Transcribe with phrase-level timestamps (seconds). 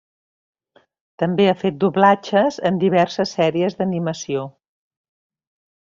[1.23, 4.51] També ha fet doblatge en diverses sèries d'animació.